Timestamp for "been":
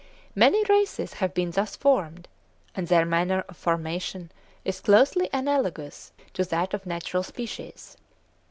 1.35-1.51